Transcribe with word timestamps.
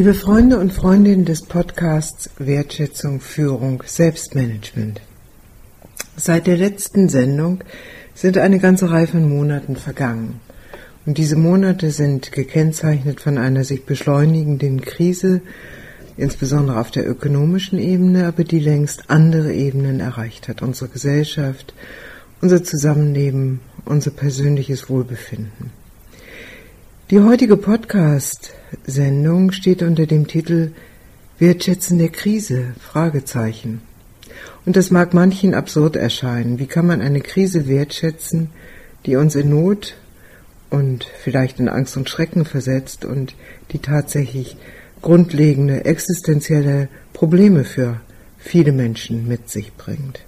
Liebe 0.00 0.14
Freunde 0.14 0.58
und 0.58 0.72
Freundinnen 0.72 1.26
des 1.26 1.42
Podcasts 1.42 2.30
Wertschätzung, 2.38 3.20
Führung, 3.20 3.82
Selbstmanagement. 3.84 4.98
Seit 6.16 6.46
der 6.46 6.56
letzten 6.56 7.10
Sendung 7.10 7.62
sind 8.14 8.38
eine 8.38 8.60
ganze 8.60 8.90
Reihe 8.90 9.08
von 9.08 9.28
Monaten 9.28 9.76
vergangen. 9.76 10.40
Und 11.04 11.18
diese 11.18 11.36
Monate 11.36 11.90
sind 11.90 12.32
gekennzeichnet 12.32 13.20
von 13.20 13.36
einer 13.36 13.62
sich 13.62 13.84
beschleunigenden 13.84 14.80
Krise, 14.80 15.42
insbesondere 16.16 16.80
auf 16.80 16.90
der 16.90 17.06
ökonomischen 17.06 17.78
Ebene, 17.78 18.26
aber 18.26 18.44
die 18.44 18.58
längst 18.58 19.10
andere 19.10 19.52
Ebenen 19.52 20.00
erreicht 20.00 20.48
hat. 20.48 20.62
Unsere 20.62 20.88
Gesellschaft, 20.88 21.74
unser 22.40 22.64
Zusammenleben, 22.64 23.60
unser 23.84 24.12
persönliches 24.12 24.88
Wohlbefinden. 24.88 25.78
Die 27.10 27.18
heutige 27.18 27.56
Podcast-Sendung 27.56 29.50
steht 29.50 29.82
unter 29.82 30.06
dem 30.06 30.28
Titel 30.28 30.70
Wertschätzen 31.40 31.98
der 31.98 32.10
Krise? 32.10 32.74
Fragezeichen. 32.78 33.82
Und 34.64 34.76
das 34.76 34.92
mag 34.92 35.12
manchen 35.12 35.52
absurd 35.52 35.96
erscheinen. 35.96 36.60
Wie 36.60 36.68
kann 36.68 36.86
man 36.86 37.00
eine 37.00 37.20
Krise 37.20 37.66
wertschätzen, 37.66 38.50
die 39.06 39.16
uns 39.16 39.34
in 39.34 39.50
Not 39.50 39.96
und 40.70 41.04
vielleicht 41.20 41.58
in 41.58 41.68
Angst 41.68 41.96
und 41.96 42.08
Schrecken 42.08 42.44
versetzt 42.44 43.04
und 43.04 43.34
die 43.72 43.80
tatsächlich 43.80 44.56
grundlegende 45.02 45.84
existenzielle 45.86 46.86
Probleme 47.12 47.64
für 47.64 48.00
viele 48.38 48.70
Menschen 48.70 49.26
mit 49.26 49.50
sich 49.50 49.72
bringt. 49.72 50.20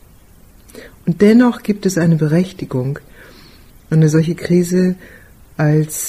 Und 1.07 1.23
dennoch 1.23 1.63
gibt 1.63 1.87
es 1.87 1.97
eine 1.97 2.17
Berechtigung, 2.17 2.99
eine 3.89 4.09
solche 4.09 4.35
Krise 4.35 4.97
als 5.57 6.09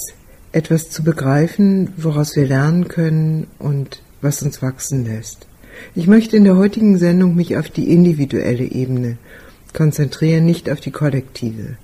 etwas 0.54 0.90
zu 0.90 1.04
begreifen, 1.04 1.90
woraus 1.98 2.36
wir 2.36 2.48
lernen 2.48 2.88
können 2.88 3.48
und 3.60 4.02
was 4.22 4.42
uns 4.42 4.62
wachsen 4.62 5.06
lässt. 5.06 5.48
Ich 5.96 6.08
möchte 6.08 6.38
in 6.38 6.44
der 6.46 6.56
heutigen 6.56 6.98
Sendung 6.98 7.36
mich 7.36 7.58
auf 7.58 7.70
die 7.70 7.92
individuelle 7.92 8.64
Ebene 8.64 9.18
konzentrieren, 9.74 10.46
nicht 10.46 10.70
auf 10.70 10.80
die 10.80 10.92
kollektive. 10.92 11.78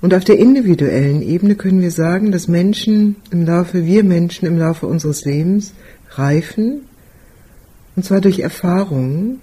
Und 0.00 0.14
auf 0.14 0.24
der 0.24 0.38
individuellen 0.38 1.22
Ebene 1.22 1.54
können 1.54 1.80
wir 1.80 1.90
sagen, 1.90 2.32
dass 2.32 2.48
Menschen 2.48 3.16
im 3.30 3.44
Laufe, 3.46 3.84
wir 3.84 4.04
Menschen 4.04 4.46
im 4.46 4.58
Laufe 4.58 4.86
unseres 4.86 5.24
Lebens 5.24 5.72
reifen, 6.10 6.82
und 7.96 8.04
zwar 8.04 8.20
durch 8.20 8.40
Erfahrungen 8.40 9.40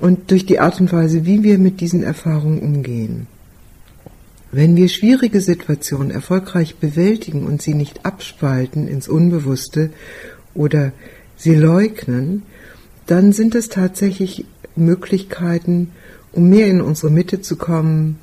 und 0.00 0.30
durch 0.30 0.46
die 0.46 0.60
Art 0.60 0.80
und 0.80 0.92
Weise, 0.92 1.24
wie 1.24 1.42
wir 1.42 1.58
mit 1.58 1.80
diesen 1.80 2.02
Erfahrungen 2.02 2.60
umgehen. 2.60 3.26
Wenn 4.52 4.74
wir 4.74 4.88
schwierige 4.88 5.40
Situationen 5.40 6.10
erfolgreich 6.10 6.76
bewältigen 6.76 7.46
und 7.46 7.62
sie 7.62 7.74
nicht 7.74 8.04
abspalten 8.04 8.88
ins 8.88 9.08
Unbewusste 9.08 9.90
oder 10.54 10.92
sie 11.36 11.54
leugnen, 11.54 12.42
dann 13.06 13.32
sind 13.32 13.54
es 13.54 13.68
tatsächlich 13.68 14.44
Möglichkeiten, 14.74 15.92
um 16.32 16.48
mehr 16.48 16.66
in 16.66 16.80
unsere 16.80 17.12
Mitte 17.12 17.40
zu 17.40 17.56
kommen, 17.56 18.18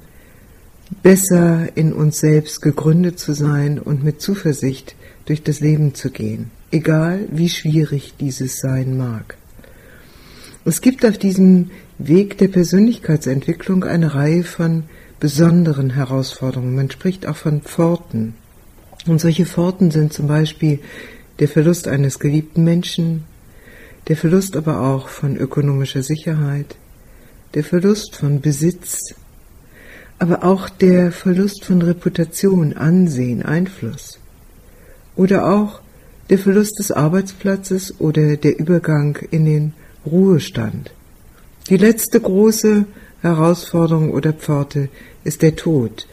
besser 1.02 1.76
in 1.76 1.94
uns 1.94 2.20
selbst 2.20 2.62
gegründet 2.62 3.20
zu 3.20 3.34
sein 3.34 3.80
und 3.80 4.04
mit 4.04 4.22
Zuversicht 4.22 4.96
durch 5.26 5.44
das 5.44 5.60
Leben 5.60 5.94
zu 5.94 6.10
gehen, 6.10 6.52
egal 6.72 7.28
wie 7.32 7.50
schwierig 7.50 8.14
dieses 8.20 8.60
sein 8.60 8.98
mag. 8.98 9.38
Es 10.66 10.82
gibt 10.82 11.06
auf 11.06 11.18
diesem 11.18 11.72
Weg 11.98 12.38
der 12.38 12.50
Persönlichkeitsentwicklung 12.50 13.86
eine 13.86 14.14
Reihe 14.14 14.44
von 14.44 14.84
besonderen 15.20 15.92
Herausforderungen. 15.92 16.76
Man 16.76 16.92
spricht 16.92 17.26
auch 17.26 17.36
von 17.36 17.62
Pforten. 17.62 18.36
Und 19.06 19.20
solche 19.20 19.46
Pforten 19.46 19.92
sind 19.92 20.14
zum 20.14 20.28
Beispiel 20.28 20.80
der 21.40 21.48
Verlust 21.48 21.88
eines 21.88 22.20
geliebten 22.20 22.64
Menschen, 22.64 23.24
der 24.08 24.18
Verlust 24.18 24.56
aber 24.56 24.82
auch 24.82 25.08
von 25.08 25.38
ökonomischer 25.38 26.04
Sicherheit, 26.04 26.76
der 27.54 27.64
Verlust 27.64 28.16
von 28.16 28.42
Besitz, 28.42 29.16
aber 30.20 30.44
auch 30.44 30.70
der 30.70 31.12
Verlust 31.12 31.66
von 31.66 31.82
Reputation, 31.82 32.74
Ansehen, 32.74 33.44
Einfluss 33.44 34.20
oder 35.16 35.48
auch 35.52 35.82
der 36.30 36.40
Verlust 36.40 36.80
des 36.80 36.92
Arbeitsplatzes 36.92 38.00
oder 38.00 38.36
der 38.36 38.60
Übergang 38.60 39.18
in 39.32 39.46
den 39.46 39.74
Ruhestand. 40.06 40.92
Die 41.70 41.78
letzte 41.78 42.20
große 42.20 42.86
Herausforderung 43.36 44.12
oder 44.12 44.34
Pforte 44.34 44.90
ist 45.24 45.42
der 45.42 45.56
Tod, 45.56 46.08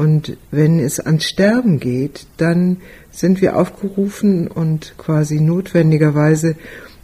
und 0.00 0.38
wenn 0.50 0.78
es 0.78 0.98
ans 0.98 1.24
Sterben 1.24 1.78
geht, 1.78 2.24
dann 2.38 2.78
sind 3.10 3.42
wir 3.42 3.58
aufgerufen 3.58 4.48
und 4.48 4.94
quasi 4.96 5.40
notwendigerweise 5.40 6.56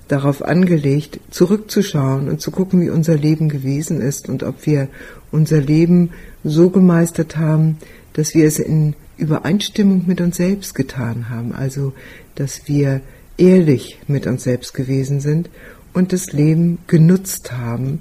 darauf 0.08 0.42
angelegt, 0.42 1.20
zurückzuschauen 1.30 2.30
und 2.30 2.40
zu 2.40 2.50
gucken, 2.50 2.80
wie 2.80 2.88
unser 2.88 3.16
Leben 3.16 3.50
gewesen 3.50 4.00
ist 4.00 4.30
und 4.30 4.44
ob 4.44 4.64
wir 4.64 4.88
unser 5.30 5.60
Leben 5.60 6.12
so 6.42 6.70
gemeistert 6.70 7.36
haben, 7.36 7.76
dass 8.14 8.34
wir 8.34 8.46
es 8.46 8.58
in 8.58 8.94
Übereinstimmung 9.18 10.04
mit 10.06 10.22
uns 10.22 10.38
selbst 10.38 10.74
getan 10.74 11.28
haben, 11.28 11.52
also 11.52 11.92
dass 12.34 12.66
wir 12.66 13.02
ehrlich 13.36 13.98
mit 14.06 14.26
uns 14.26 14.44
selbst 14.44 14.72
gewesen 14.72 15.20
sind 15.20 15.50
und 15.92 16.14
das 16.14 16.32
Leben 16.32 16.78
genutzt 16.86 17.52
haben 17.52 18.00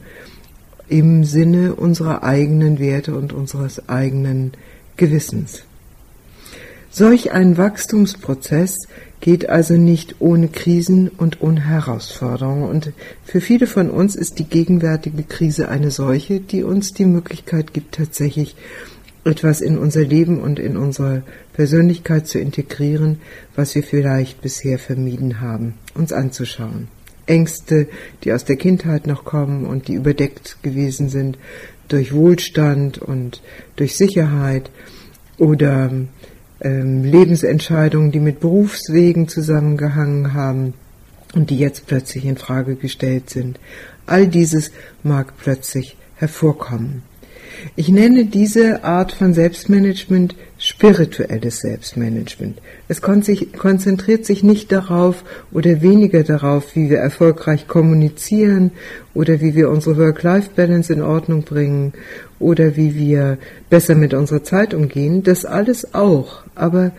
im 0.88 1.24
Sinne 1.24 1.76
unserer 1.76 2.24
eigenen 2.24 2.80
Werte 2.80 3.16
und 3.16 3.34
unseres 3.34 3.90
eigenen 3.90 4.52
Gewissens. 4.98 5.64
Solch 6.90 7.34
ein 7.34 7.58
Wachstumsprozess 7.58 8.88
geht 9.20 9.50
also 9.50 9.74
nicht 9.74 10.16
ohne 10.20 10.48
Krisen 10.48 11.10
und 11.10 11.42
ohne 11.42 11.66
Herausforderungen. 11.66 12.70
Und 12.70 12.94
für 13.26 13.42
viele 13.42 13.68
von 13.68 13.90
uns 13.90 14.16
ist 14.16 14.40
die 14.40 14.46
gegenwärtige 14.46 15.24
Krise 15.24 15.68
eine 15.68 15.92
solche, 15.92 16.40
die 16.40 16.64
uns 16.64 16.94
die 16.94 17.06
Möglichkeit 17.06 17.74
gibt, 17.74 17.96
tatsächlich 17.96 18.56
etwas 19.26 19.60
in 19.60 19.78
unser 19.78 20.06
Leben 20.06 20.40
und 20.40 20.60
in 20.60 20.78
unsere 20.78 21.24
Persönlichkeit 21.54 22.28
zu 22.28 22.40
integrieren, 22.40 23.20
was 23.56 23.76
wir 23.76 23.84
vielleicht 23.84 24.42
bisher 24.42 24.80
vermieden 24.80 25.42
haben, 25.42 25.74
uns 25.96 26.14
anzuschauen. 26.14 26.88
Ängste, 27.28 27.88
die 28.24 28.34
aus 28.34 28.46
der 28.46 28.56
Kindheit 28.56 29.08
noch 29.08 29.26
kommen 29.26 29.66
und 29.66 29.88
die 29.88 29.94
überdeckt 29.94 30.58
gewesen 30.64 31.10
sind, 31.10 31.38
durch 31.88 32.14
Wohlstand 32.14 32.98
und 32.98 33.42
durch 33.76 33.96
Sicherheit 33.96 34.70
oder 35.38 35.92
ähm, 36.62 37.04
Lebensentscheidungen, 37.04 38.12
die 38.12 38.20
mit 38.20 38.40
Berufswegen 38.40 39.28
zusammengehangen 39.28 40.34
haben 40.34 40.74
und 41.34 41.50
die 41.50 41.58
jetzt 41.58 41.88
plötzlich 41.88 42.26
in 42.26 42.38
Frage 42.38 42.76
gestellt 42.76 43.30
sind. 43.30 43.60
All 44.06 44.28
dieses 44.28 44.72
mag 45.04 45.34
plötzlich 45.38 45.98
hervorkommen. 46.16 47.04
Ich 47.76 47.90
nenne 47.90 48.26
diese 48.26 48.84
Art 48.84 49.12
von 49.12 49.34
Selbstmanagement 49.34 50.36
spirituelles 50.58 51.60
Selbstmanagement. 51.60 52.60
Es 52.88 53.02
konzentriert 53.02 54.26
sich 54.26 54.44
nicht 54.44 54.72
darauf 54.72 55.24
oder 55.52 55.82
weniger 55.82 56.24
darauf, 56.24 56.76
wie 56.76 56.90
wir 56.90 57.00
erfolgreich 57.00 57.68
kommunizieren 57.68 58.72
oder 59.14 59.42
wie 59.42 59.54
wir 59.54 59.70
unsere 59.70 59.98
Work-Life-Balance 59.98 60.94
in 60.94 61.02
Ordnung 61.02 61.44
bringen 61.44 61.94
oder 62.40 62.78
wie 62.78 62.96
wir 62.96 63.38
besser 63.70 63.96
mit 63.96 64.14
unserer 64.14 64.44
Zeit 64.44 64.74
umgehen. 64.74 65.24
Das 65.24 65.46
alles 65.46 65.94
auch. 65.94 66.44
Aber 66.56 66.92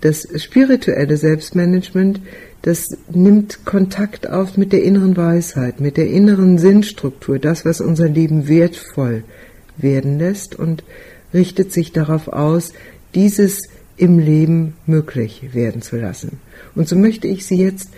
das 0.00 0.26
spirituelle 0.42 1.16
Selbstmanagement, 1.16 2.20
das 2.62 2.96
nimmt 3.12 3.66
Kontakt 3.66 4.28
auf 4.30 4.56
mit 4.56 4.72
der 4.72 4.82
inneren 4.82 5.16
Weisheit, 5.16 5.80
mit 5.80 5.96
der 5.96 6.08
inneren 6.08 6.58
Sinnstruktur, 6.58 7.38
das, 7.38 7.64
was 7.64 7.80
unser 7.80 8.08
Leben 8.08 8.48
wertvoll 8.48 9.22
werden 9.76 10.18
lässt 10.18 10.54
und 10.58 10.84
richtet 11.32 11.72
sich 11.72 11.92
darauf 11.92 12.28
aus, 12.28 12.72
dieses 13.14 13.68
im 13.96 14.18
Leben 14.18 14.74
möglich 14.86 15.50
werden 15.52 15.82
zu 15.82 15.96
lassen. 15.96 16.40
Und 16.74 16.88
so 16.88 16.96
möchte 16.96 17.28
ich 17.28 17.46
Sie 17.46 17.56
jetzt 17.56 17.90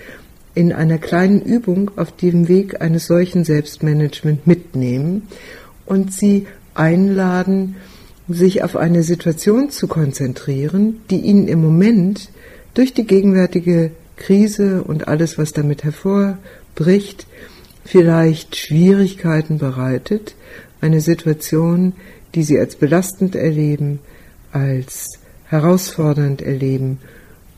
in 0.55 0.73
einer 0.73 0.99
kleinen 0.99 1.43
Übung 1.43 1.91
auf 1.97 2.15
dem 2.17 2.49
Weg 2.49 2.81
eines 2.81 3.07
solchen 3.07 3.45
Selbstmanagement 3.45 4.47
mitnehmen 4.47 5.23
und 5.87 6.13
Sie 6.13 6.47
einladen, 6.75 7.77
sich 8.29 8.63
auf 8.63 8.77
eine 8.77 9.03
Situation 9.03 9.71
zu 9.71 9.87
konzentrieren, 9.87 11.01
die 11.11 11.21
Ihnen 11.21 11.49
im 11.49 11.61
Moment 11.61 12.31
durch 12.73 12.95
die 12.95 13.07
gegenwärtige 13.07 13.91
Krise 14.17 14.83
und 14.83 15.09
alles, 15.09 15.39
was 15.39 15.53
damit 15.53 15.85
hervorbricht, 15.85 17.27
vielleicht 17.85 18.57
Schwierigkeiten 18.57 19.59
bereitet, 19.59 20.35
eine 20.85 21.01
Situation, 21.01 21.95
die 22.35 22.43
sie 22.43 22.59
als 22.59 22.77
belastend 22.77 23.35
erleben, 23.35 24.01
als 24.53 25.19
herausfordernd 25.47 26.43
erleben 26.43 26.99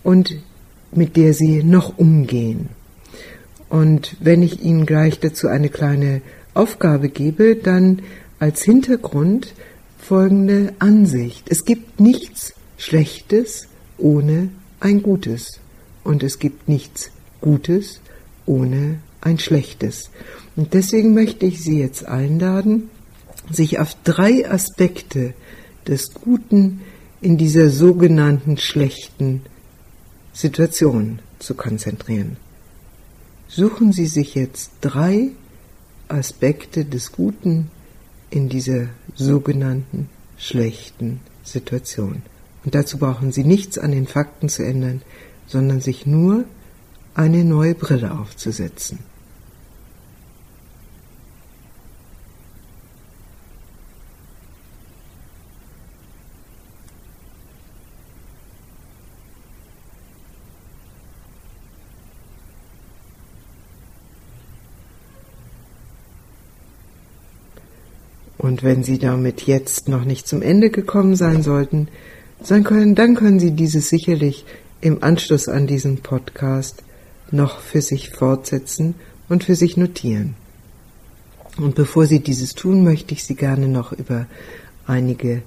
und 0.05 0.37
mit 0.93 1.17
der 1.17 1.35
sie 1.35 1.65
noch 1.65 1.99
umgehen. 1.99 2.69
Und 3.69 4.17
wenn 4.21 4.43
ich 4.43 4.63
Ihnen 4.63 4.87
gleich 4.87 5.19
dazu 5.19 5.49
eine 5.49 5.71
kleine 5.71 6.23
Aufgabe 6.55 7.09
gebe, 7.09 7.57
dann 7.57 8.03
als 8.39 8.63
Hintergrund 8.63 9.55
folgende 9.99 10.73
Ansicht. 10.79 11.47
Es 11.49 11.65
gibt 11.65 11.99
nichts 11.99 12.55
Schlechtes 12.79 13.67
ohne 13.99 14.51
ein 14.79 15.03
Gutes 15.03 15.59
und 16.05 16.23
es 16.23 16.39
gibt 16.39 16.69
nichts 16.69 17.11
Gutes 17.41 18.01
ohne 18.47 19.01
ein 19.21 19.41
Schlechtes. 19.41 20.11
Und 20.55 20.75
deswegen 20.75 21.13
möchte 21.13 21.45
ich 21.45 21.61
Sie 21.61 21.81
jetzt 21.81 22.07
einladen, 22.07 22.89
sich 23.51 23.79
auf 23.79 23.97
drei 24.05 24.49
Aspekte 24.49 25.35
des 25.87 26.15
Guten 26.15 26.81
in 27.21 27.37
dieser 27.37 27.71
sogenannten 27.71 28.57
schlechten 28.59 29.43
Situation 30.33 31.21
zu 31.39 31.55
konzentrieren. 31.55 32.37
Suchen 33.49 33.93
Sie 33.93 34.07
sich 34.07 34.35
jetzt 34.35 34.71
drei 34.81 35.31
Aspekte 36.09 36.85
des 36.85 37.13
Guten 37.13 37.71
in 38.31 38.49
dieser 38.49 38.89
sogenannten 39.15 40.09
schlechten 40.37 41.21
Situation. 41.43 42.23
Und 42.65 42.75
dazu 42.75 42.99
brauchen 42.99 43.33
Sie 43.33 43.45
nichts 43.45 43.79
an 43.79 43.93
den 43.93 44.07
Fakten 44.07 44.49
zu 44.49 44.65
ändern, 44.65 45.03
sondern 45.47 45.81
sich 45.81 46.07
nur 46.07 46.45
eine 47.15 47.45
neue 47.45 47.75
Brille 47.75 48.19
aufzusetzen. 48.19 48.99
Und 68.47 68.63
wenn 68.63 68.85
Sie 68.85 68.99
damit 68.99 69.43
jetzt 69.43 69.89
noch 69.89 70.05
nicht 70.05 70.29
zum 70.29 70.41
Ende 70.41 70.71
gekommen 70.71 71.17
sein 71.17 71.43
sollten, 71.43 71.89
dann 72.49 72.63
können, 72.63 72.95
dann 72.95 73.17
können 73.17 73.41
Sie 73.41 73.51
dieses 73.51 73.89
sicherlich 73.89 74.45
im 74.81 75.03
Anschluss 75.03 75.49
an 75.49 75.67
diesen 75.67 75.97
Podcast 75.97 76.85
noch 77.33 77.59
für 77.59 77.81
sich 77.81 78.11
fortsetzen 78.11 78.95
und 79.29 79.43
für 79.43 79.57
sich 79.57 79.77
notieren. 79.77 80.37
Und 81.59 81.75
bevor 81.75 82.07
Sie 82.07 82.21
dieses 82.21 82.55
tun, 82.55 82.85
möchte 82.85 83.15
ich 83.15 83.25
Sie 83.25 83.35
gerne 83.35 83.67
noch 83.67 83.93
über 83.93 84.27
einige 84.87 85.43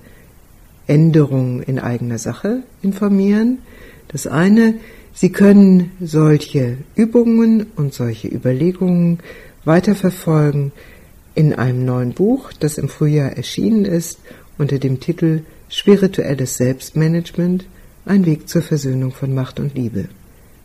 Änderungen 0.86 1.64
in 1.64 1.80
eigener 1.80 2.18
Sache 2.18 2.64
informieren. 2.82 3.60
Das 4.10 4.28
eine, 4.28 4.74
Sie 5.14 5.32
können 5.32 5.92
solche 6.02 6.80
Übungen 6.96 7.68
und 7.78 7.94
solche 7.94 8.28
Überlegungen 8.28 9.20
weiterverfolgen 9.64 10.74
in 11.40 11.54
einem 11.54 11.86
neuen 11.86 12.12
Buch, 12.12 12.52
das 12.60 12.78
im 12.78 12.90
Frühjahr 12.90 13.32
erschienen 13.38 13.86
ist, 13.86 14.20
unter 14.58 14.78
dem 14.78 15.00
Titel 15.00 15.44
Spirituelles 15.70 16.58
Selbstmanagement, 16.58 17.66
ein 18.06 18.26
Weg 18.26 18.50
zur 18.50 18.62
Versöhnung 18.62 19.14
von 19.14 19.34
Macht 19.34 19.62
und 19.62 19.74
Liebe. 19.74 20.10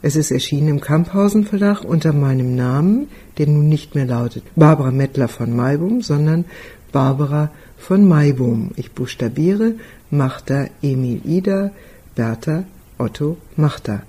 Es 0.03 0.17
ist 0.17 0.32
erschienen 0.32 0.67
im 0.67 0.81
Kamphausen 0.81 1.44
Verlag 1.44 1.85
unter 1.85 2.12
meinem 2.12 2.56
Namen, 2.56 3.06
der 3.38 3.47
nun 3.47 3.69
nicht 3.69 3.94
mehr 3.94 4.05
lautet 4.05 4.43
Barbara 4.56 4.91
Mettler 4.91 5.29
von 5.29 5.55
Maibum, 5.55 6.03
sondern 6.03 6.44
Barbara 6.91 7.53
von 7.79 8.09
Maibum. 8.09 8.73
Ich 8.75 8.91
buchstabiere 8.91 9.75
Machter 10.11 10.71
Emil 10.82 11.21
Ida 11.25 11.71
Bertha 12.17 12.65
Otto 12.99 13.37
Machter. 13.55 14.03